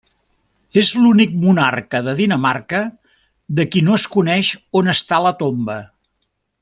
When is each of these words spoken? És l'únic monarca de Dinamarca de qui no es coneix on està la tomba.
És 0.81 0.87
l'únic 1.01 1.35
monarca 1.43 2.01
de 2.07 2.15
Dinamarca 2.21 2.81
de 3.61 3.67
qui 3.75 3.85
no 3.91 3.99
es 4.01 4.07
coneix 4.17 4.51
on 4.81 4.91
està 4.95 5.21
la 5.27 5.35
tomba. 5.45 5.77